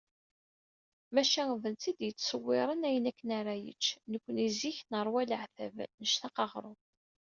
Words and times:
Maca 1.13 1.43
d 1.61 1.63
netta 1.73 1.87
i 1.89 1.93
d-yettsewwiren 1.97 2.87
ayen 2.89 3.09
akken 3.09 3.29
ara 3.39 3.55
yečč, 3.65 3.85
nekni 4.11 4.47
zik 4.59 4.79
neṛwa 4.91 5.21
leεtab, 5.29 5.75
nectaq 6.01 6.37
aγrum. 6.43 6.79